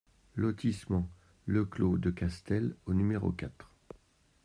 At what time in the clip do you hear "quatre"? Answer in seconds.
3.31-3.69